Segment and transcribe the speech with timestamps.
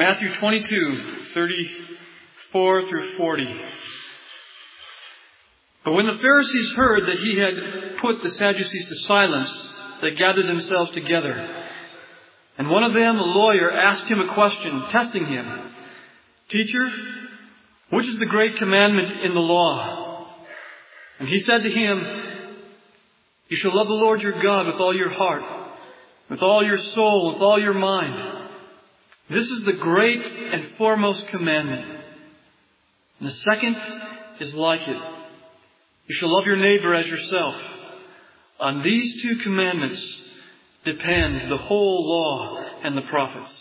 [0.00, 3.60] Matthew 22, 34 through 40.
[5.84, 9.50] But when the Pharisees heard that he had put the Sadducees to silence,
[10.00, 11.34] they gathered themselves together.
[12.56, 15.70] And one of them, a lawyer, asked him a question, testing him.
[16.48, 16.88] Teacher,
[17.90, 20.28] which is the great commandment in the law?
[21.18, 22.02] And he said to him,
[23.50, 25.42] You shall love the Lord your God with all your heart,
[26.30, 28.39] with all your soul, with all your mind.
[29.30, 31.84] This is the great and foremost commandment.
[33.20, 33.76] And the second
[34.40, 35.02] is like it.
[36.08, 37.54] You shall love your neighbor as yourself.
[38.58, 40.04] On these two commandments
[40.84, 43.52] depend the whole law and the prophets.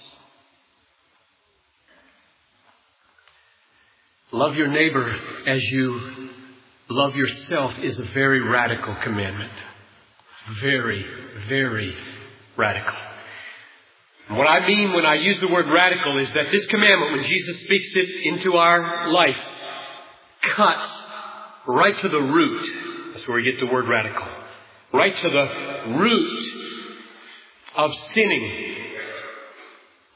[4.31, 5.15] Love your neighbor
[5.47, 6.29] as you
[6.89, 9.51] love yourself is a very radical commandment.
[10.61, 11.05] Very,
[11.47, 11.93] very
[12.57, 13.08] radical.
[14.29, 17.25] And what I mean when I use the word radical is that this commandment, when
[17.25, 19.35] Jesus speaks it into our life,
[20.55, 20.91] cuts
[21.67, 23.13] right to the root.
[23.13, 24.27] That's where we get the word radical.
[24.93, 26.45] Right to the root
[27.75, 28.75] of sinning.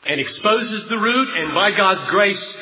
[0.06, 2.58] And exposes the root and by God's grace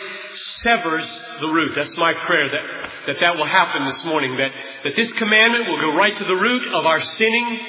[0.63, 1.09] severs
[1.41, 1.73] the root.
[1.75, 4.37] That's my prayer that that, that will happen this morning.
[4.37, 4.51] That,
[4.83, 7.59] that this commandment will go right to the root of our sinning.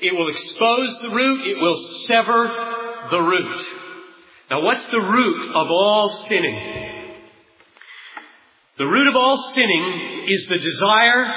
[0.00, 1.46] It will expose the root.
[1.46, 1.76] It will
[2.08, 3.66] sever the root.
[4.50, 6.92] Now what's the root of all sinning?
[8.78, 11.34] The root of all sinning is the desire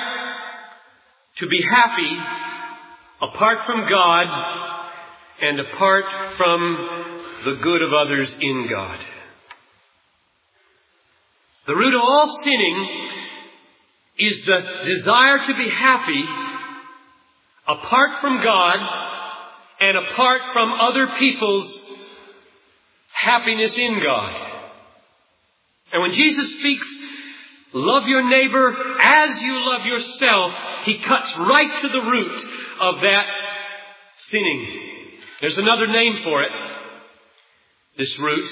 [1.38, 2.18] to be happy
[3.22, 4.28] apart from God
[5.42, 6.06] and apart
[6.38, 9.00] from the good of others in God.
[11.68, 12.88] The root of all sinning
[14.18, 16.26] is the desire to be happy
[17.68, 18.78] apart from God
[19.80, 21.84] and apart from other people's
[23.12, 24.52] happiness in God.
[25.92, 26.88] And when Jesus speaks,
[27.74, 30.54] love your neighbor as you love yourself,
[30.86, 32.44] he cuts right to the root
[32.82, 33.26] of that
[34.30, 34.68] sinning.
[35.42, 36.52] There's another name for it.
[37.98, 38.50] This root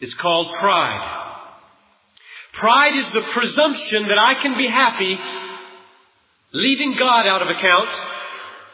[0.00, 1.18] is called pride.
[2.54, 5.18] Pride is the presumption that I can be happy
[6.52, 7.88] leaving God out of account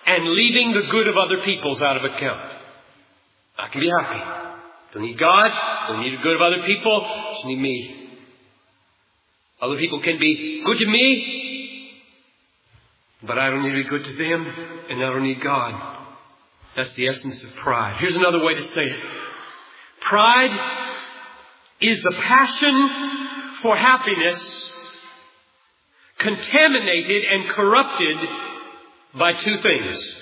[0.08, 2.52] and leaving the good of other people's out of account.
[3.58, 4.20] I can be happy.
[4.94, 5.50] Don't need God,
[5.88, 8.08] don't need the good of other people, just need me.
[9.60, 11.90] Other people can be good to me,
[13.22, 14.46] but I don't need to be good to them,
[14.88, 15.74] and I don't need God.
[16.76, 17.96] That's the essence of pride.
[17.98, 19.00] Here's another way to say it.
[20.08, 20.56] Pride
[21.80, 22.90] is the passion
[23.62, 24.72] for happiness
[26.18, 28.16] contaminated and corrupted
[29.18, 30.14] by two things.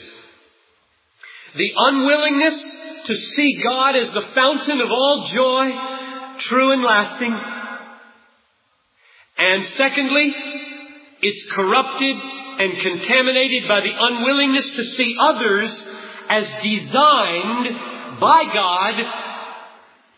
[1.56, 2.76] The unwillingness
[3.06, 5.70] to see God as the fountain of all joy,
[6.40, 7.34] true and lasting.
[9.38, 10.34] And secondly,
[11.22, 12.16] it's corrupted
[12.58, 15.84] and contaminated by the unwillingness to see others
[16.28, 18.94] as designed by God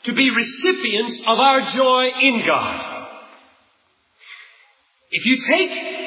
[0.04, 3.08] to be recipients of our joy in God.
[5.10, 5.97] If you take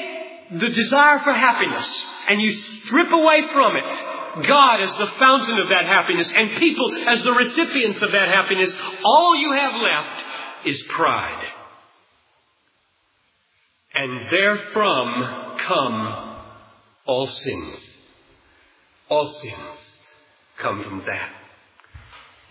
[0.60, 1.88] the desire for happiness
[2.30, 6.94] and you strip away from it God as the fountain of that happiness and people
[7.08, 8.72] as the recipients of that happiness,
[9.04, 11.48] all you have left is pride.
[13.94, 16.38] And therefrom come
[17.06, 17.78] all sins.
[19.10, 19.80] All sins
[20.62, 21.30] come from that.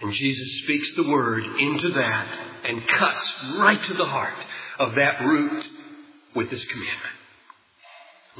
[0.02, 2.28] And Jesus speaks the word into that
[2.64, 4.36] and cuts right to the heart
[4.78, 5.66] of that root
[6.34, 7.19] with this commandment.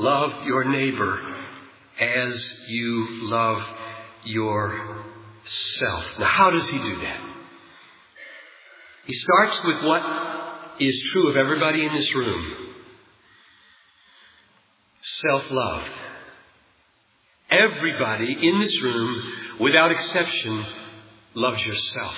[0.01, 1.21] Love your neighbor
[2.01, 3.63] as you love
[4.25, 6.05] yourself.
[6.19, 7.21] Now, how does he do that?
[9.05, 10.03] He starts with what
[10.81, 12.71] is true of everybody in this room
[15.29, 15.83] self love.
[17.51, 19.23] Everybody in this room,
[19.61, 20.65] without exception,
[21.35, 22.15] loves yourself.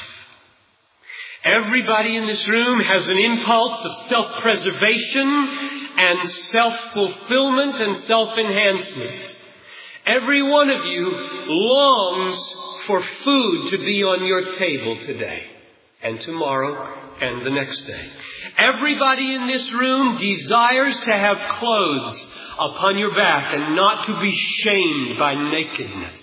[1.44, 5.49] Everybody in this room has an impulse of self-preservation
[5.99, 9.37] and self-fulfillment and self-enhancement.
[10.06, 11.11] Every one of you
[11.47, 12.55] longs
[12.87, 15.43] for food to be on your table today
[16.03, 18.09] and tomorrow and the next day.
[18.59, 24.37] Everybody in this room desires to have clothes upon your back and not to be
[24.37, 26.21] shamed by nakedness.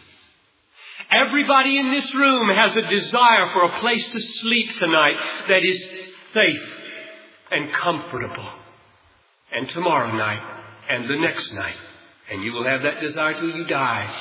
[1.11, 5.15] Everybody in this room has a desire for a place to sleep tonight
[5.47, 5.83] that is
[6.33, 6.69] safe
[7.51, 8.47] and comfortable.
[9.51, 10.41] And tomorrow night
[10.89, 11.75] and the next night.
[12.31, 14.15] And you will have that desire till you die.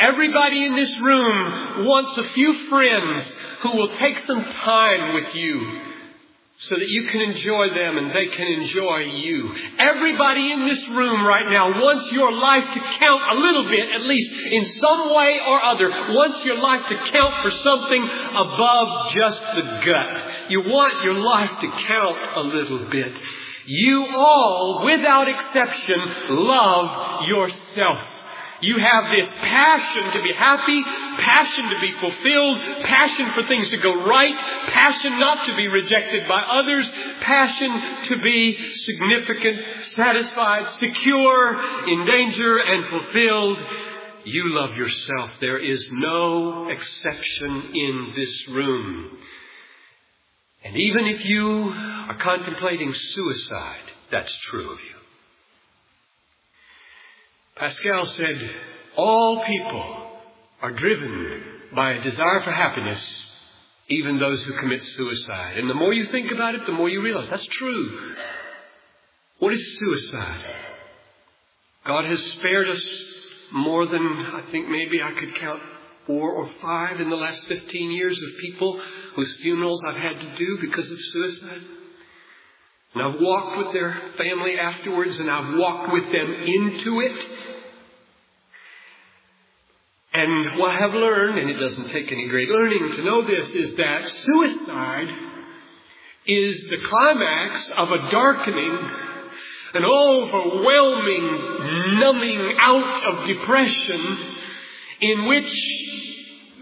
[0.00, 3.32] Everybody in this room wants a few friends
[3.62, 5.93] who will take some time with you
[6.68, 9.54] so that you can enjoy them and they can enjoy you.
[9.78, 14.02] Everybody in this room right now wants your life to count a little bit, at
[14.02, 19.40] least in some way or other, wants your life to count for something above just
[19.40, 20.50] the gut.
[20.50, 23.12] You want your life to count a little bit.
[23.66, 25.96] You all, without exception,
[26.30, 27.98] love yourself.
[28.64, 30.82] You have this passion to be happy,
[31.18, 34.34] passion to be fulfilled, passion for things to go right,
[34.68, 36.90] passion not to be rejected by others,
[37.20, 39.58] passion to be significant,
[39.94, 43.58] satisfied, secure, in danger, and fulfilled.
[44.24, 45.30] You love yourself.
[45.40, 49.18] There is no exception in this room.
[50.64, 54.93] And even if you are contemplating suicide, that's true of you.
[57.56, 58.50] Pascal said,
[58.96, 60.10] all people
[60.60, 61.42] are driven
[61.74, 63.00] by a desire for happiness,
[63.88, 65.58] even those who commit suicide.
[65.58, 68.14] And the more you think about it, the more you realize that's true.
[69.38, 70.44] What is suicide?
[71.86, 73.04] God has spared us
[73.52, 75.60] more than I think maybe I could count
[76.06, 78.80] four or five in the last 15 years of people
[79.14, 81.62] whose funerals I've had to do because of suicide.
[82.94, 87.30] And I've walked with their family afterwards and I've walked with them into it.
[90.12, 93.48] And what I have learned, and it doesn't take any great learning to know this,
[93.50, 95.08] is that suicide
[96.24, 98.90] is the climax of a darkening,
[99.74, 104.18] an overwhelming numbing out of depression
[105.00, 105.52] in which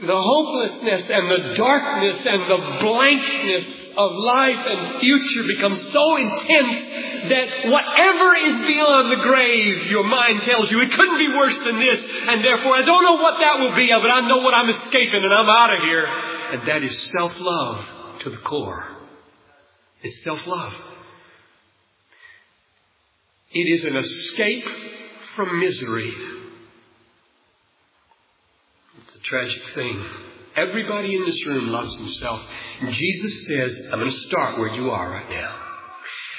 [0.02, 3.66] the hopelessness and the darkness and the blankness
[3.96, 10.42] of life and future becomes so intense that whatever is beyond the grave, your mind
[10.42, 13.60] tells you it couldn't be worse than this, and therefore I don't know what that
[13.60, 16.06] will be, but I know what I'm escaping and I'm out of here.
[16.06, 17.84] And that is self-love
[18.22, 18.84] to the core.
[20.02, 20.72] It's self-love.
[23.52, 24.66] It is an escape
[25.36, 26.12] from misery
[29.24, 30.04] tragic thing.
[30.54, 32.40] Everybody in this room loves himself.
[32.80, 35.58] And Jesus says, I'm going to start where you are right now.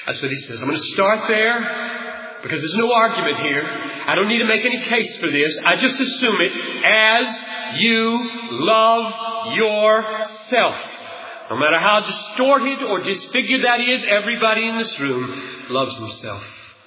[0.06, 0.60] That's what he says.
[0.60, 3.64] I'm going to start there because there's no argument here.
[4.06, 5.58] I don't need to make any case for this.
[5.64, 6.52] I just assume it
[6.84, 8.20] as you
[8.50, 9.12] love
[9.56, 10.74] yourself.
[11.50, 16.42] No matter how distorted or disfigured that is, everybody in this room loves himself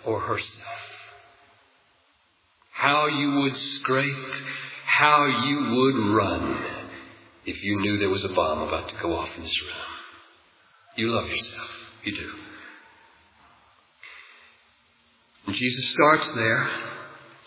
[0.05, 0.63] or herself.
[2.71, 4.33] How you would scrape
[4.87, 6.65] how you would run
[7.45, 9.73] if you knew there was a bomb about to go off in this room.
[10.95, 11.69] You love yourself.
[12.05, 12.31] You do.
[15.47, 16.69] And Jesus starts there,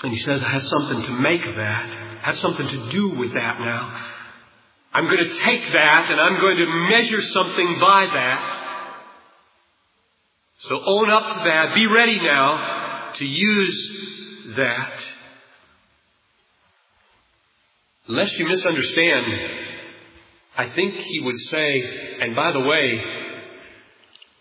[0.02, 1.90] and he says, I have something to make of that.
[2.22, 4.06] I have something to do with that now.
[4.92, 8.56] I'm going to take that and I'm going to measure something by that.
[10.69, 11.75] So own up to that.
[11.75, 13.90] Be ready now to use
[14.56, 14.92] that.
[18.11, 19.27] Lest you misunderstand,
[20.57, 23.05] I think he would say, and by the way,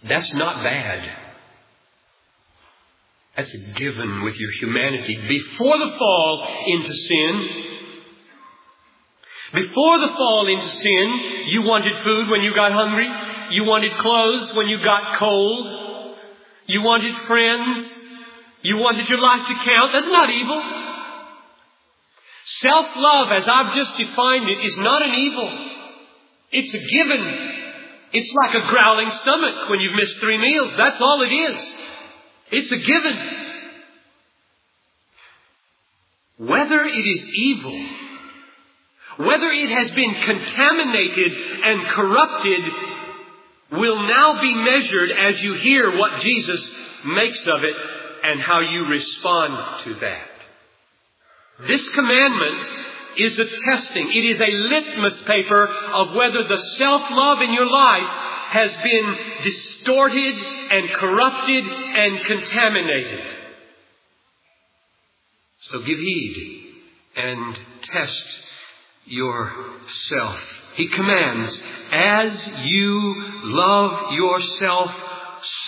[0.07, 1.10] that's not bad.
[3.38, 5.16] That's a given with your humanity.
[5.27, 7.50] Before the fall into sin,
[9.54, 13.10] before the fall into sin, you wanted food when you got hungry.
[13.51, 16.16] You wanted clothes when you got cold.
[16.68, 17.88] You wanted friends.
[18.61, 19.94] You wanted your life to count.
[19.94, 20.88] That's not evil.
[22.57, 25.69] Self-love, as I've just defined it, is not an evil.
[26.51, 27.59] It's a given.
[28.11, 30.73] It's like a growling stomach when you've missed three meals.
[30.75, 31.73] That's all it is.
[32.51, 33.18] It's a given.
[36.39, 37.87] Whether it is evil,
[39.18, 42.61] whether it has been contaminated and corrupted,
[43.73, 46.71] will now be measured as you hear what Jesus
[47.06, 47.75] makes of it
[48.23, 50.38] and how you respond to that.
[51.68, 52.69] This commandment
[53.18, 54.11] is a testing.
[54.13, 58.09] It is a litmus paper of whether the self-love in your life
[58.51, 60.35] has been distorted
[60.71, 63.19] and corrupted and contaminated.
[65.71, 66.73] So give heed
[67.16, 67.59] and
[67.92, 68.23] test
[69.06, 70.39] yourself.
[70.75, 71.59] He commands,
[71.92, 74.92] as you love yourself,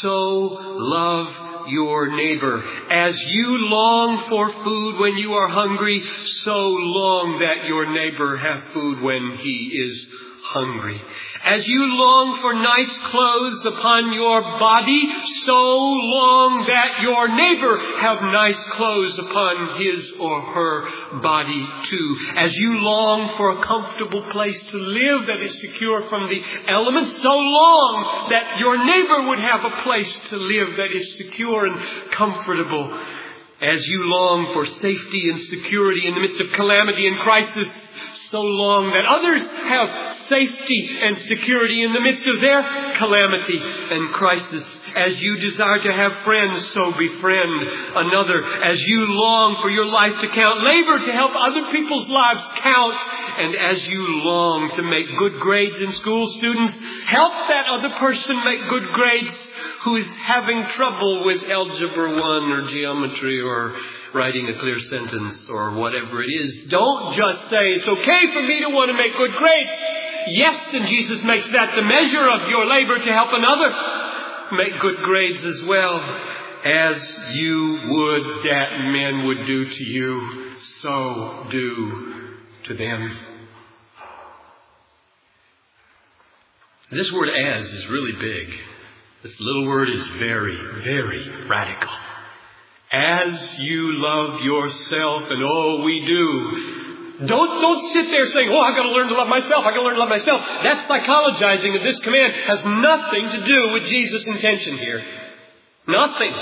[0.01, 2.63] so love your neighbor.
[2.89, 6.03] As you long for food when you are hungry,
[6.43, 10.05] so long that your neighbor have food when he is
[10.53, 11.01] hungry.
[11.43, 15.01] As you long for nice clothes upon your body,
[15.45, 22.17] so long that your neighbor have nice clothes upon his or her body too.
[22.35, 27.11] As you long for a comfortable place to live that is secure from the elements,
[27.21, 32.11] so long that your neighbor would have a place to live that is secure and
[32.11, 32.91] comfortable.
[33.61, 37.69] As you long for safety and security in the midst of calamity and crisis,
[38.31, 39.89] so long that others have
[40.29, 42.61] safety and security in the midst of their
[42.97, 44.63] calamity and crisis.
[44.95, 47.51] As you desire to have friends, so befriend
[47.95, 48.43] another.
[48.63, 52.99] As you long for your life to count, labor to help other people's lives count.
[53.39, 56.73] And as you long to make good grades in school, students,
[57.07, 59.35] help that other person make good grades
[59.83, 62.19] who is having trouble with Algebra 1
[62.51, 63.75] or geometry or
[64.13, 66.69] writing a clear sentence or whatever it is.
[66.69, 69.69] Don't just say, it's okay for me to want to make good grades.
[70.27, 74.97] Yes, and Jesus makes that the measure of your labor to help another make good
[75.03, 75.99] grades as well
[76.63, 83.17] as you would that men would do to you, so do to them.
[86.91, 88.59] This word as is really big.
[89.23, 91.89] This little word is very, very radical.
[92.91, 97.27] As you love yourself, and oh, we do.
[97.27, 99.79] Don't, don't sit there saying, oh, I've got to learn to love myself, I've got
[99.79, 100.41] to learn to love myself.
[100.63, 105.03] That psychologizing of this command has nothing to do with Jesus' intention here.
[105.87, 106.33] Nothing.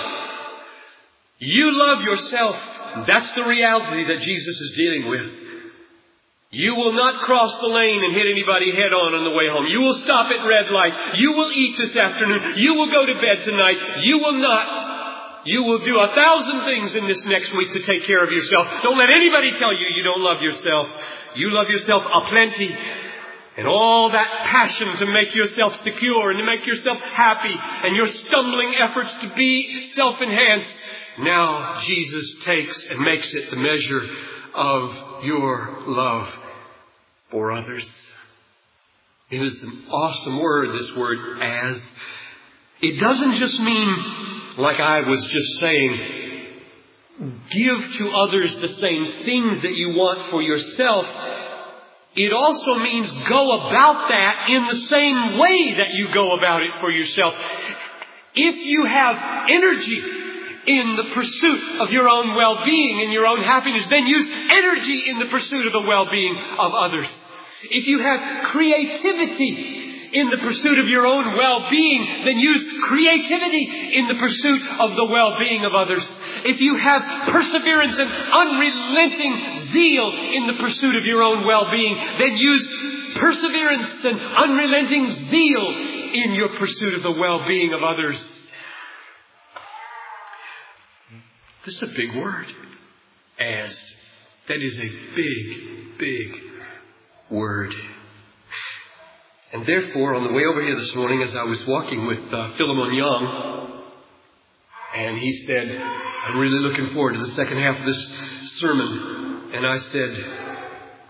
[1.39, 2.55] You love yourself.
[3.07, 5.38] That's the reality that Jesus is dealing with.
[6.51, 9.68] You will not cross the lane and hit anybody head on on the way home.
[9.70, 10.98] You will stop at red lights.
[11.22, 12.58] You will eat this afternoon.
[12.58, 13.77] You will go to bed tonight.
[14.01, 15.46] You will not.
[15.46, 18.65] You will do a thousand things in this next week to take care of yourself.
[18.82, 20.88] Don't let anybody tell you you don't love yourself.
[21.36, 22.75] You love yourself aplenty.
[23.58, 28.08] And all that passion to make yourself secure and to make yourself happy and your
[28.08, 30.70] stumbling efforts to be self-enhanced.
[31.20, 34.01] Now Jesus takes and makes it the measure
[34.56, 36.27] of your love
[37.31, 37.86] for others.
[39.29, 41.79] It is an awesome word, this word as.
[42.81, 43.98] It doesn't just mean,
[44.57, 46.00] like I was just saying,
[47.51, 51.05] give to others the same things that you want for yourself.
[52.15, 56.71] It also means go about that in the same way that you go about it
[56.79, 57.36] for yourself.
[58.33, 60.01] If you have energy
[60.65, 65.19] in the pursuit of your own well-being and your own happiness, then use energy in
[65.19, 67.07] the pursuit of the well-being of others.
[67.63, 74.08] If you have creativity in the pursuit of your own well-being, then use creativity in
[74.08, 76.04] the pursuit of the well-being of others.
[76.46, 82.38] If you have perseverance and unrelenting zeal in the pursuit of your own well-being, then
[82.38, 82.68] use
[83.18, 85.68] perseverance and unrelenting zeal
[86.13, 88.18] in your pursuit of the well-being of others.
[91.66, 92.48] This is a big word.
[93.39, 93.78] As.
[94.48, 96.49] That is a big, big
[97.29, 97.74] word.
[99.51, 102.51] And therefore, on the way over here this morning, as I was walking with uh,
[102.55, 103.83] Philemon Young,
[104.95, 105.81] and he said,
[106.25, 108.07] I'm really looking forward to the second half of this
[108.59, 109.51] sermon.
[109.53, 110.25] And I said,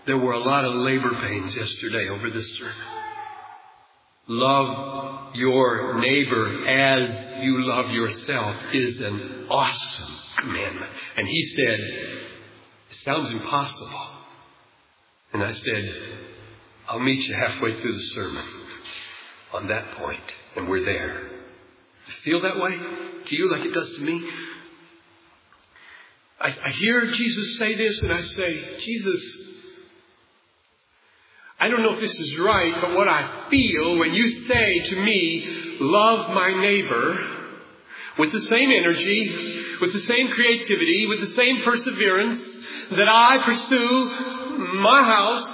[0.06, 2.74] there were a lot of labor pains yesterday over this sermon.
[4.28, 10.90] Love your neighbor as you love yourself is an awesome commandment.
[11.16, 14.19] And he said, It sounds impossible.
[15.32, 15.94] And I said,
[16.88, 18.44] I'll meet you halfway through the sermon
[19.52, 20.22] on that point,
[20.56, 21.20] and we're there.
[21.20, 22.76] Does it feel that way
[23.26, 24.28] to you like it does to me?
[26.40, 29.36] I, I hear Jesus say this, and I say, Jesus,
[31.60, 34.96] I don't know if this is right, but what I feel when you say to
[34.96, 37.18] me, love my neighbor,
[38.18, 42.42] with the same energy, with the same creativity, with the same perseverance,
[42.90, 45.46] that I pursue my house,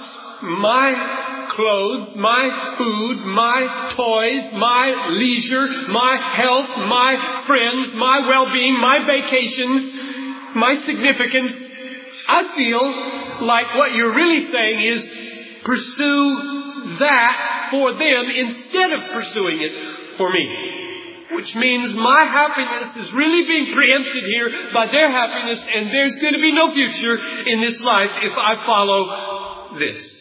[0.43, 9.05] my clothes, my food, my toys, my leisure, my health, my friends, my well-being, my
[9.07, 9.93] vacations,
[10.55, 11.53] my significance.
[12.27, 15.05] I feel like what you're really saying is
[15.63, 20.76] pursue that for them instead of pursuing it for me.
[21.31, 26.33] Which means my happiness is really being preempted here by their happiness and there's going
[26.33, 27.17] to be no future
[27.47, 30.17] in this life if I follow this.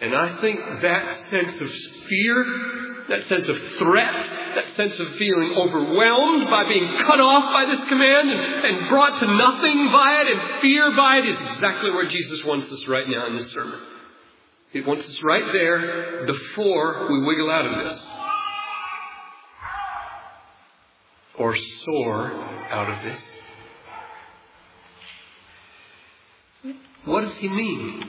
[0.00, 1.70] And I think that sense of
[2.08, 4.14] fear, that sense of threat,
[4.54, 9.18] that sense of feeling overwhelmed by being cut off by this command and, and brought
[9.18, 13.08] to nothing by it and fear by it is exactly where Jesus wants us right
[13.08, 13.80] now in this sermon.
[14.72, 18.04] He wants us right there before we wiggle out of this.
[21.38, 22.32] Or soar
[22.70, 23.20] out of this.
[27.04, 28.04] What does he mean?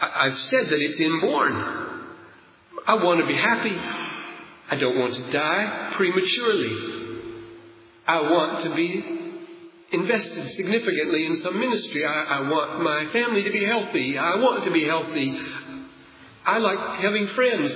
[0.00, 1.54] I, have said that it's inborn.
[2.86, 3.76] I want to be happy.
[4.70, 6.98] I don't want to die prematurely.
[8.06, 9.04] I want to be
[9.92, 12.04] invested significantly in some ministry.
[12.04, 14.18] I, I, want my family to be healthy.
[14.18, 15.38] I want to be healthy.
[16.44, 17.72] I like having friends.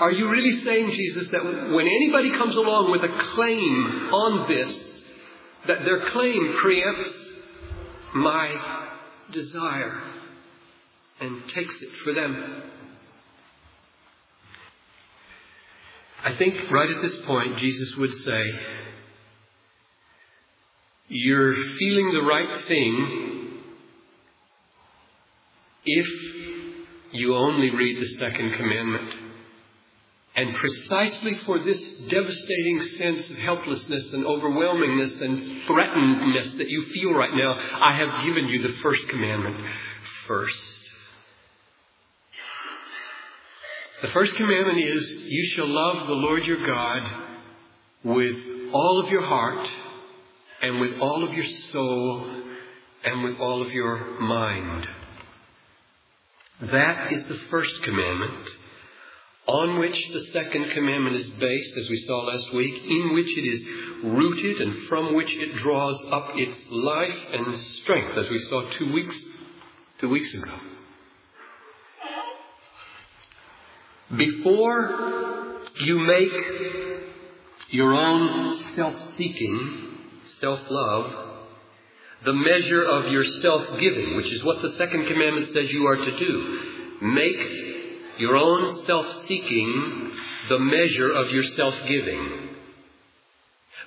[0.00, 5.02] Are you really saying, Jesus, that when anybody comes along with a claim on this,
[5.68, 7.12] that their claim preempts
[8.14, 8.86] my
[9.30, 10.00] desire
[11.20, 12.62] and takes it for them?
[16.24, 18.44] I think right at this point, Jesus would say,
[21.08, 23.60] You're feeling the right thing
[25.84, 26.06] if
[27.12, 29.29] you only read the second commandment.
[30.36, 37.12] And precisely for this devastating sense of helplessness and overwhelmingness and threatenedness that you feel
[37.12, 39.56] right now, I have given you the first commandment
[40.26, 40.80] first.
[44.02, 47.02] The first commandment is, You shall love the Lord your God
[48.04, 48.36] with
[48.72, 49.68] all of your heart,
[50.62, 52.42] and with all of your soul,
[53.04, 54.88] and with all of your mind.
[56.62, 58.48] That is the first commandment,
[59.50, 63.42] on which the second commandment is based, as we saw last week, in which it
[63.42, 63.60] is
[64.04, 68.92] rooted and from which it draws up its life and strength, as we saw two
[68.92, 69.16] weeks,
[69.98, 70.54] two weeks ago.
[74.16, 76.32] Before you make
[77.70, 79.98] your own self-seeking,
[80.40, 81.26] self-love,
[82.24, 86.18] the measure of your self-giving, which is what the second commandment says you are to
[86.18, 86.58] do.
[87.02, 87.69] Make
[88.20, 90.12] your own self-seeking
[90.48, 92.48] the measure of your self-giving.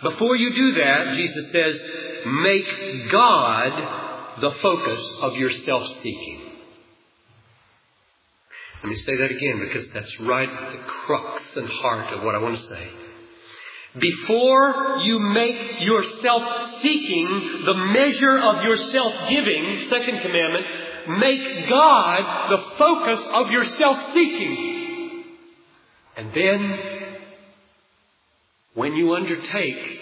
[0.01, 1.81] Before you do that, Jesus says,
[2.25, 6.41] make God the focus of your self-seeking.
[8.83, 12.35] Let me say that again because that's right at the crux and heart of what
[12.35, 12.89] I want to say.
[13.97, 20.65] Before you make your self-seeking the measure of your self-giving, second commandment,
[21.07, 25.23] make God the focus of your self-seeking.
[26.15, 26.79] And then,
[28.75, 29.99] when you undertake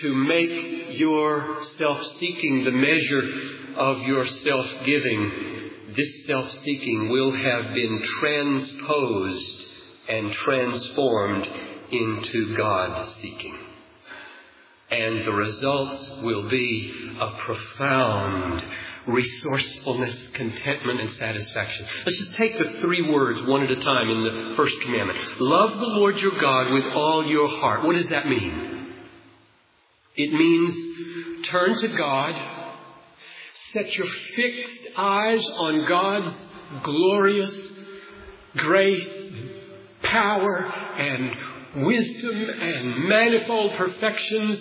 [0.00, 3.22] to make your self-seeking the measure
[3.76, 5.32] of your self-giving,
[5.96, 9.64] this self-seeking will have been transposed
[10.08, 11.46] and transformed
[11.90, 13.58] into God-seeking.
[14.90, 18.64] And the results will be a profound
[19.06, 21.86] resourcefulness, contentment, and satisfaction.
[22.04, 25.40] Let's just take the three words one at a time in the first commandment.
[25.40, 27.84] Love the Lord your God with all your heart.
[27.84, 28.94] What does that mean?
[30.16, 32.56] It means turn to God
[33.72, 36.36] Set your fixed eyes on God's
[36.82, 37.54] glorious
[38.56, 39.06] grace,
[40.02, 44.60] power, and wisdom and manifold perfections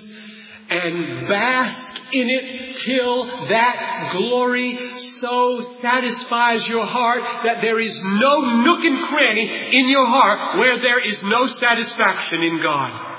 [0.69, 4.77] and bask in it till that glory
[5.19, 10.79] so satisfies your heart that there is no nook and cranny in your heart where
[10.81, 13.13] there is no satisfaction in God.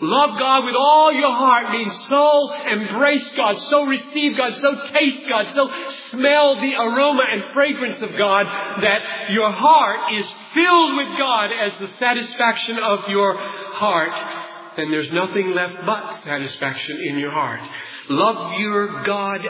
[0.00, 5.28] Love God with all your heart means so embrace God, so receive God, so taste
[5.28, 5.70] God, so
[6.10, 8.46] smell the aroma and fragrance of God
[8.82, 14.43] that your heart is filled with God as the satisfaction of your heart.
[14.76, 17.60] And there's nothing left but satisfaction in your heart.
[18.08, 19.40] Love your God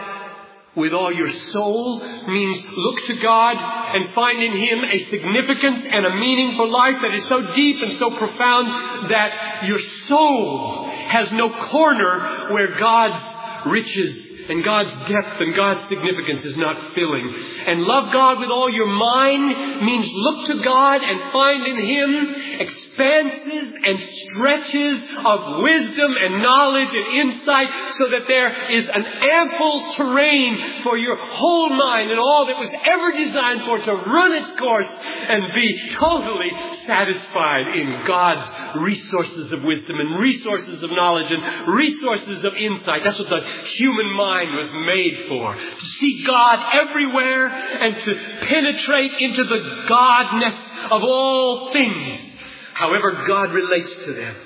[0.77, 6.07] with all your soul means look to God and find in Him a significance and
[6.07, 11.31] a meaning for life that is so deep and so profound that your soul has
[11.33, 17.35] no corner where God's riches and God's depth and God's significance is not filling.
[17.67, 22.61] And love God with all your mind means look to God and find in Him
[22.95, 29.93] expanses and stretches of wisdom and knowledge and insight so that there is an ample
[29.97, 34.59] terrain for your whole mind and all that was ever designed for to run its
[34.59, 34.89] course
[35.29, 36.51] and be totally
[36.87, 38.49] satisfied in God's
[38.81, 43.03] resources of wisdom and resources of knowledge and resources of insight.
[43.05, 45.55] That's what the human mind was made for.
[45.55, 52.34] To see God everywhere and to penetrate into the Godness of all things
[52.75, 54.37] however God relates to them.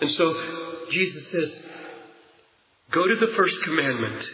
[0.00, 0.34] And so
[0.90, 1.62] Jesus says,
[2.90, 4.24] go to the first commandment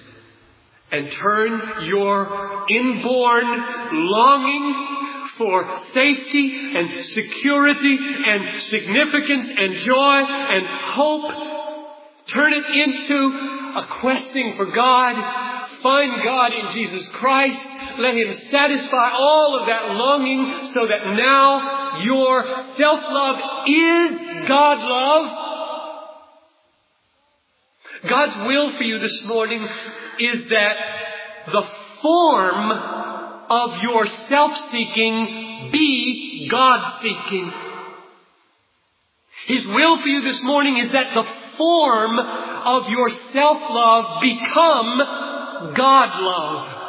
[0.92, 3.44] and turn your inborn
[3.92, 4.96] longing
[5.36, 11.32] for safety and security and significance and joy and hope,
[12.28, 15.55] turn it into a questing for God.
[15.82, 17.66] Find God in Jesus Christ.
[17.98, 22.44] Let Him satisfy all of that longing so that now your
[22.76, 23.36] self-love
[23.66, 25.46] is God love
[28.08, 29.66] God's will for you this morning
[30.18, 30.76] is that
[31.50, 31.62] the
[32.02, 32.70] form
[33.50, 37.52] of your self-seeking be God-seeking.
[39.46, 41.24] His will for you this morning is that the
[41.56, 45.00] form of your self-love become
[45.76, 46.82] God-love.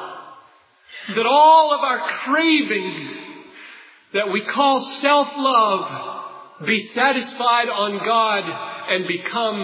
[1.15, 3.15] That all of our craving
[4.13, 8.43] that we call self-love be satisfied on God
[8.89, 9.62] and become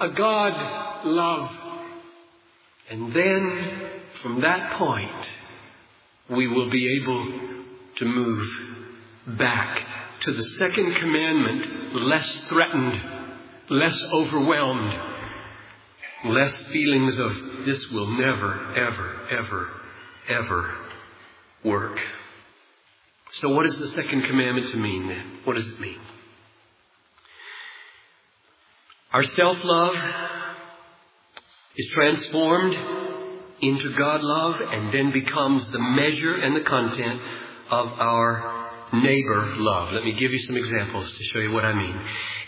[0.00, 1.50] a God love.
[2.90, 3.90] And then
[4.22, 5.26] from that point,
[6.30, 7.24] we will be able
[7.96, 8.48] to move
[9.38, 9.80] back
[10.22, 13.00] to the second commandment, less threatened,
[13.70, 15.11] less overwhelmed,
[16.24, 17.32] less feelings of
[17.66, 19.68] this will never, ever, ever,
[20.28, 20.74] ever
[21.64, 21.98] work.
[23.40, 25.38] So what does the second commandment to mean then?
[25.44, 25.98] What does it mean?
[29.12, 29.94] Our self-love
[31.76, 32.74] is transformed
[33.60, 37.20] into God love and then becomes the measure and the content
[37.70, 38.51] of our
[38.92, 39.02] Hmm?
[39.02, 39.92] neighbor love.
[39.92, 41.98] Let me give you some examples to show you what I mean.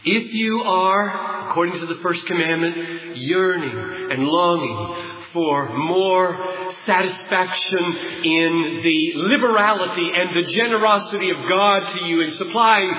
[0.05, 8.81] If you are, according to the first commandment, yearning and longing for more satisfaction in
[8.83, 12.91] the liberality and the generosity of God to you in supplying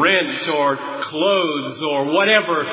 [0.00, 2.64] rent or clothes or whatever,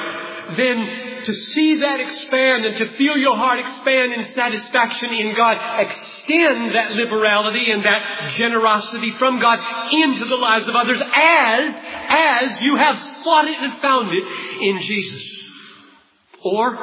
[0.56, 5.58] then to see that expand and to feel your heart expand in satisfaction in God,
[5.80, 9.60] extend that liberality and that generosity from God
[9.92, 11.76] into the lives of others as,
[12.10, 14.24] as you have sought it and found it
[14.62, 15.50] in Jesus.
[16.44, 16.78] Or,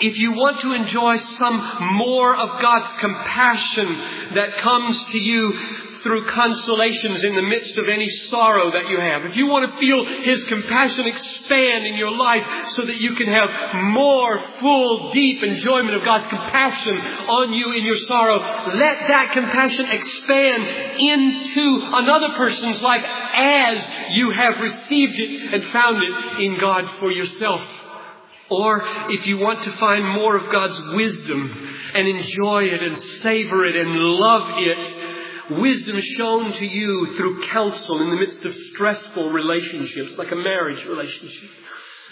[0.00, 3.86] if you want to enjoy some more of God's compassion
[4.34, 5.52] that comes to you
[6.06, 9.76] through consolations in the midst of any sorrow that you have, if you want to
[9.78, 12.46] feel His compassion expand in your life
[12.78, 13.50] so that you can have
[13.90, 19.86] more full, deep enjoyment of God's compassion on you in your sorrow, let that compassion
[19.90, 20.62] expand
[21.02, 23.02] into another person's life
[23.34, 27.62] as you have received it and found it in God for yourself.
[28.48, 31.50] Or if you want to find more of God's wisdom
[31.94, 34.95] and enjoy it and savor it and love it,
[35.50, 40.84] wisdom shown to you through counsel in the midst of stressful relationships, like a marriage
[40.84, 41.50] relationship.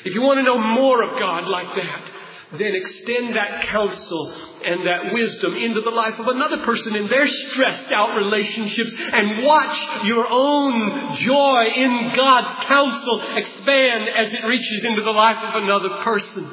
[0.05, 2.13] If you want to know more of God like that,
[2.59, 4.33] then extend that counsel
[4.65, 9.45] and that wisdom into the life of another person in their stressed out relationships and
[9.45, 15.63] watch your own joy in God's counsel expand as it reaches into the life of
[15.63, 16.51] another person.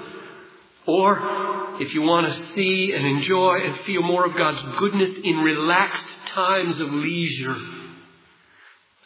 [0.88, 5.38] Or if you want to see and enjoy and feel more of God's goodness in
[5.38, 7.58] relaxed times of leisure.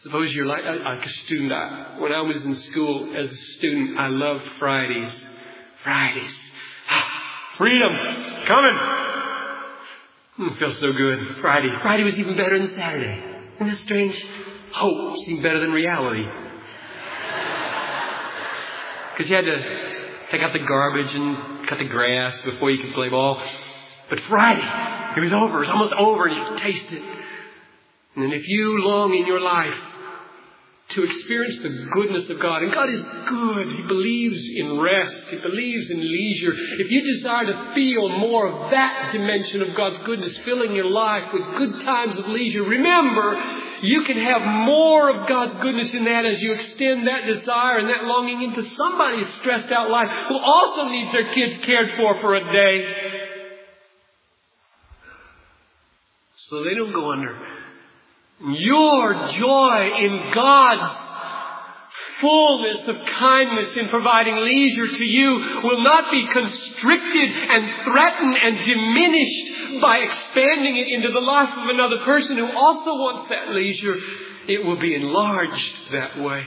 [0.04, 1.52] Suppose you're like, like a student.
[1.52, 5.12] I, when I was in school as a student, I loved Fridays.
[5.84, 6.32] Fridays.
[7.58, 7.92] Freedom.
[8.48, 8.78] Coming.
[10.36, 11.38] Hmm, it feels so good.
[11.42, 11.70] Friday.
[11.82, 13.24] Friday was even better than Saturday.
[13.56, 14.16] Isn't that strange?
[14.74, 16.28] Hope seemed better than reality.
[19.16, 22.94] Because you had to take out the garbage and cut the grass before you could
[22.94, 23.42] play ball.
[24.10, 25.64] But Friday, it was over.
[25.64, 27.04] It was almost over and you taste it.
[28.16, 29.76] And if you long in your life
[30.90, 33.76] to experience the goodness of God, and God is good.
[33.76, 35.16] He believes in rest.
[35.32, 36.54] He believes in leisure.
[36.54, 41.34] If you desire to feel more of that dimension of God's goodness filling your life
[41.34, 43.36] with good times of leisure, remember,
[43.82, 47.90] you can have more of God's goodness in that as you extend that desire and
[47.90, 52.36] that longing into somebody's stressed out life who also needs their kids cared for for
[52.36, 53.35] a day.
[56.50, 57.38] So they don't go under.
[58.40, 61.06] Your joy in God's
[62.22, 65.32] fullness of kindness in providing leisure to you
[65.64, 71.70] will not be constricted and threatened and diminished by expanding it into the life of
[71.70, 73.96] another person who also wants that leisure.
[74.48, 76.46] It will be enlarged that way.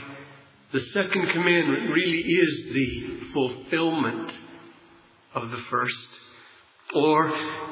[0.73, 4.33] The second commandment really is the fulfillment
[5.35, 6.09] of the first.
[6.95, 7.29] Or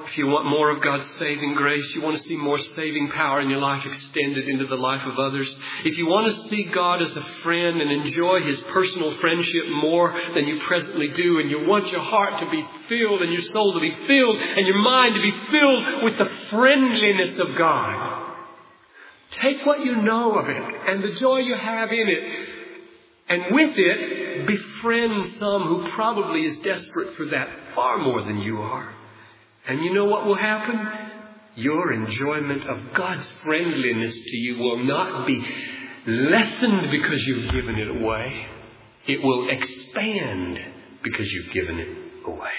[0.06, 3.40] if you want more of God's saving grace, you want to see more saving power
[3.40, 5.48] in your life extended into the life of others.
[5.84, 10.12] If you want to see God as a friend and enjoy His personal friendship more
[10.34, 13.72] than you presently do, and you want your heart to be filled and your soul
[13.72, 18.34] to be filled and your mind to be filled with the friendliness of God,
[19.40, 22.48] take what you know of it and the joy you have in it
[23.28, 28.58] and with it, befriend some who probably is desperate for that far more than you
[28.58, 28.95] are.
[29.68, 30.88] And you know what will happen?
[31.56, 35.44] Your enjoyment of God's friendliness to you will not be
[36.06, 38.46] lessened because you've given it away.
[39.08, 40.58] It will expand
[41.02, 41.88] because you've given it
[42.26, 42.50] away.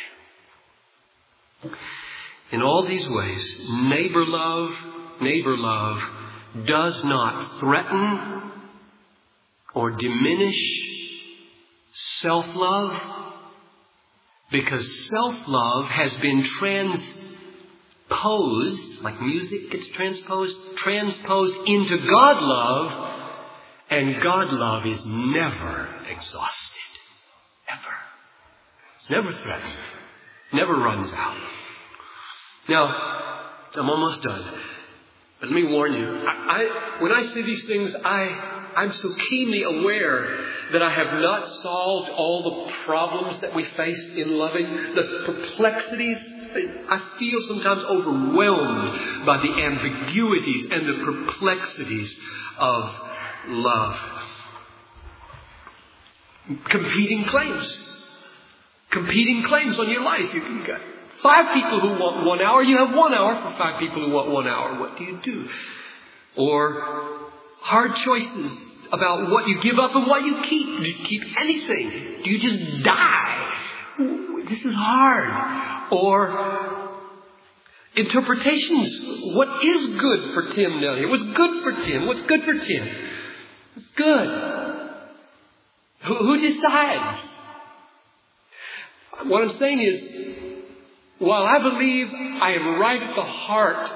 [2.51, 4.71] In all these ways, neighbor love,
[5.21, 5.97] neighbor love
[6.65, 8.51] does not threaten
[9.75, 10.57] or diminish
[12.21, 13.26] self love
[14.51, 17.01] because self love has been transposed,
[19.01, 23.13] like music gets transposed, transposed into God love,
[23.89, 26.75] and God love is never exhausted.
[27.69, 27.95] Ever.
[28.97, 29.73] It's never threatened.
[30.53, 31.37] Never runs out.
[32.69, 32.85] Now,
[33.75, 34.53] I'm almost done.
[35.39, 36.05] But let me warn you.
[36.25, 41.19] I, I, when I say these things, I I'm so keenly aware that I have
[41.19, 46.17] not solved all the problems that we face in loving, the perplexities.
[46.87, 52.15] I feel sometimes overwhelmed by the ambiguities and the perplexities
[52.59, 52.91] of
[53.47, 53.95] love.
[56.69, 57.79] Competing claims.
[58.91, 60.31] Competing claims on your life.
[60.35, 60.79] You can get
[61.23, 62.61] five people who want one hour.
[62.61, 64.79] You have one hour for five people who want one hour.
[64.79, 65.47] What do you do?
[66.37, 70.65] Or hard choices about what you give up and what you keep.
[70.65, 72.21] Do you keep anything?
[72.23, 73.53] Do you just die?
[74.49, 75.91] This is hard.
[75.91, 76.87] Or
[77.95, 79.33] interpretations.
[79.35, 81.09] What is good for Tim here?
[81.09, 82.05] What's good for Tim?
[82.07, 82.87] What's good for Tim?
[83.75, 84.87] It's good.
[86.03, 87.19] Who, who decides?
[89.25, 90.01] What I'm saying is,
[91.19, 93.91] while I believe I am right at the heart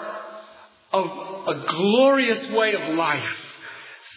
[0.92, 1.06] of
[1.48, 3.38] a glorious way of life,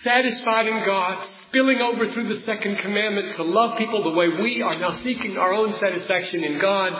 [0.04, 4.62] satisfied in God, spilling over through the second commandment to love people the way we
[4.62, 6.92] are now seeking our own satisfaction in God.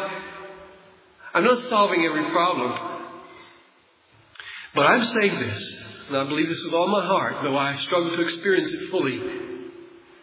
[1.35, 2.73] I'm not solving every problem.
[4.75, 5.77] But I'm saying this,
[6.09, 9.21] and I believe this with all my heart, though I struggle to experience it fully.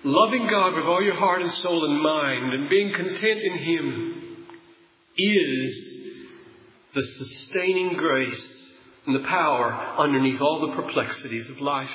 [0.03, 4.47] Loving God with all your heart and soul and mind and being content in Him
[5.15, 5.75] is
[6.95, 8.69] the sustaining grace
[9.05, 11.89] and the power underneath all the perplexities of life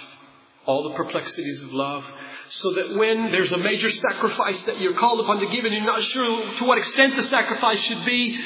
[0.66, 2.04] all the perplexities of love,
[2.50, 5.84] so that when there's a major sacrifice that you're called upon to give and you're
[5.84, 8.38] not sure to what extent the sacrifice should be,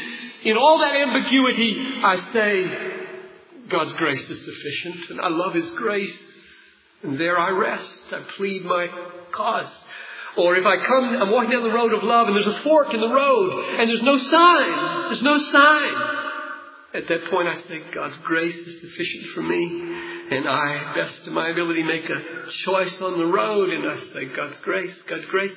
[0.45, 6.17] in all that ambiguity, I say, God's grace is sufficient, and I love His grace,
[7.03, 8.01] and there I rest.
[8.13, 8.87] I plead my
[9.33, 9.71] cause.
[10.37, 12.95] Or if I come, I'm walking down the road of love and there's a fork
[12.95, 15.09] in the road and there's no sign.
[15.09, 15.95] There's no sign.
[16.95, 19.90] At that point I say, God's grace is sufficient for me
[20.31, 24.25] and I, best to my ability, make a choice on the road, and I say,
[24.37, 25.57] God's grace, God's grace.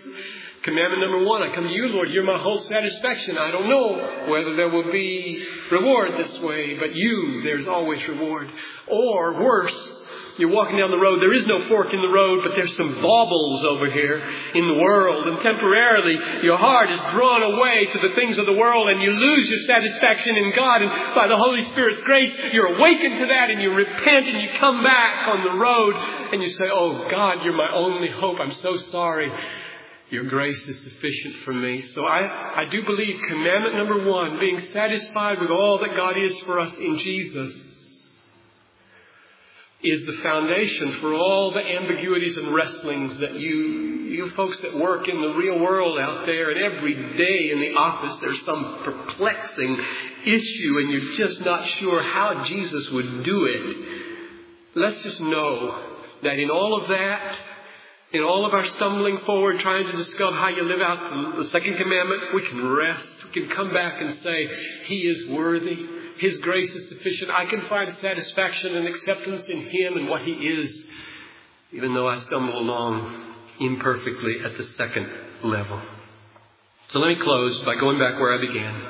[0.64, 3.38] Commandment number one, I come to you, Lord, you're my whole satisfaction.
[3.38, 8.50] I don't know whether there will be reward this way, but you, there's always reward.
[8.88, 9.92] Or worse,
[10.38, 13.02] you're walking down the road, there is no fork in the road, but there's some
[13.02, 14.18] baubles over here
[14.56, 15.28] in the world.
[15.28, 19.12] And temporarily, your heart is drawn away to the things of the world and you
[19.12, 20.82] lose your satisfaction in God.
[20.82, 24.50] And by the Holy Spirit's grace, you're awakened to that and you repent and you
[24.60, 25.94] come back on the road
[26.34, 28.40] and you say, Oh God, you're my only hope.
[28.40, 29.32] I'm so sorry.
[30.10, 31.82] Your grace is sufficient for me.
[31.94, 36.38] So I, I do believe commandment number one, being satisfied with all that God is
[36.40, 37.54] for us in Jesus,
[39.84, 43.56] is the foundation for all the ambiguities and wrestlings that you,
[44.08, 47.74] you folks that work in the real world out there and every day in the
[47.78, 49.78] office there's some perplexing
[50.26, 53.78] issue and you're just not sure how Jesus would do it.
[54.76, 55.84] Let's just know
[56.24, 57.36] that in all of that,
[58.14, 61.78] in all of our stumbling forward, trying to discover how you live out the second
[61.78, 63.08] commandment, we can rest.
[63.26, 64.48] We can come back and say,
[64.86, 66.03] He is worthy.
[66.18, 67.32] His grace is sufficient.
[67.32, 70.72] I can find satisfaction and acceptance in Him and what He is,
[71.72, 75.08] even though I stumble along imperfectly at the second
[75.44, 75.82] level.
[76.92, 78.82] So let me close by going back where I began.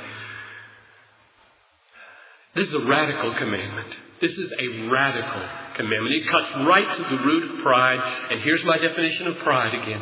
[2.55, 3.93] This is a radical commandment.
[4.21, 5.41] This is a radical
[5.75, 6.15] commandment.
[6.15, 8.27] It cuts right to the root of pride.
[8.31, 10.01] And here's my definition of pride again.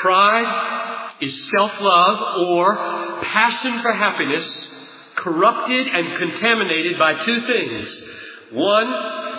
[0.00, 4.68] Pride is self-love or passion for happiness
[5.20, 8.02] corrupted and contaminated by two things.
[8.52, 8.88] One,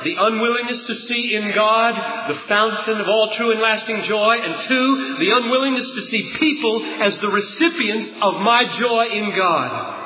[0.03, 1.93] the unwillingness to see in God
[2.29, 6.97] the fountain of all true and lasting joy, and two, the unwillingness to see people
[7.01, 9.97] as the recipients of my joy in God.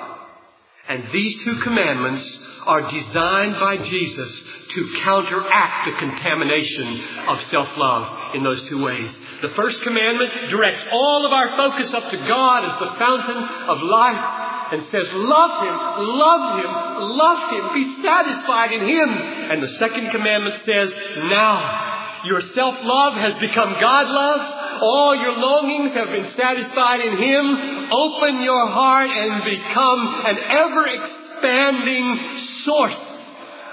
[0.87, 4.31] And these two commandments are designed by Jesus
[4.73, 9.11] to counteract the contamination of self-love in those two ways.
[9.41, 13.37] The first commandment directs all of our focus up to God as the fountain
[13.69, 15.75] of life and says, love Him,
[16.15, 16.71] love Him,
[17.13, 19.09] love Him, be satisfied in Him.
[19.51, 20.93] And the second commandment says,
[21.29, 24.41] now your self-love has become God-love.
[24.81, 27.45] All your longings have been satisfied in Him.
[27.91, 32.97] Open your heart and become an ever expanding source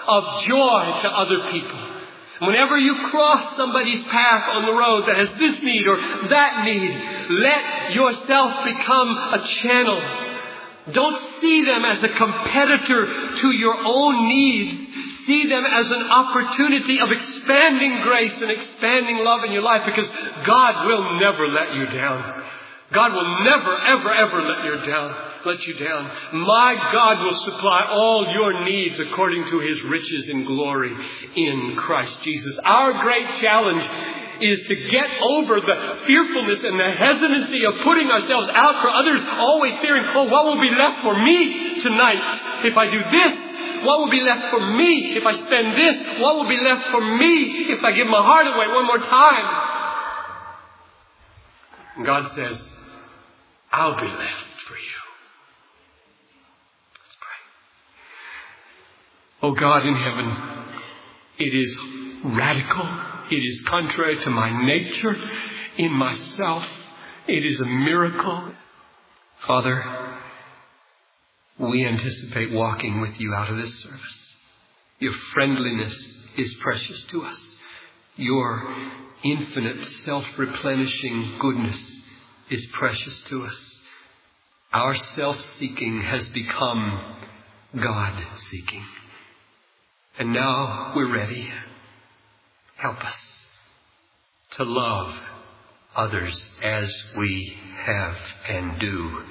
[0.06, 1.88] of joy to other people.
[2.42, 5.96] Whenever you cross somebody's path on the road that has this need or
[6.28, 6.90] that need,
[7.38, 10.31] let yourself become a channel
[10.90, 14.90] don't see them as a competitor to your own needs.
[15.26, 20.08] See them as an opportunity of expanding grace and expanding love in your life because
[20.44, 22.42] God will never let you down.
[22.92, 25.14] God will never, ever, ever let you down,
[25.46, 26.10] let you down.
[26.44, 30.94] My God will supply all your needs according to his riches and glory
[31.36, 32.58] in Christ Jesus.
[32.64, 33.82] Our great challenge
[34.42, 35.76] is to get over the
[36.06, 40.60] fearfulness and the hesitancy of putting ourselves out for others, always fearing, oh, what will
[40.60, 43.32] be left for me tonight if I do this?
[43.86, 45.94] What will be left for me if I spend this?
[46.20, 49.46] What will be left for me if I give my heart away one more time?
[51.96, 52.58] And God says,
[53.70, 55.00] I'll be left for you.
[56.98, 57.40] Let's pray.
[59.42, 60.36] Oh God in heaven,
[61.38, 61.76] it is
[62.24, 65.16] radical it is contrary to my nature
[65.78, 66.64] in myself.
[67.28, 68.52] It is a miracle.
[69.46, 69.84] Father,
[71.58, 74.34] we anticipate walking with you out of this service.
[74.98, 75.94] Your friendliness
[76.36, 77.38] is precious to us.
[78.16, 78.62] Your
[79.24, 81.78] infinite self-replenishing goodness
[82.50, 83.80] is precious to us.
[84.72, 87.16] Our self-seeking has become
[87.80, 88.84] God-seeking.
[90.18, 91.48] And now we're ready.
[92.82, 93.14] Help us
[94.56, 95.14] to love
[95.94, 98.16] others as we have
[98.48, 99.22] and do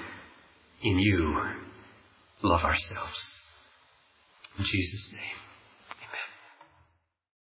[0.83, 1.37] in you
[2.43, 3.19] love ourselves.
[4.57, 5.40] In Jesus' name.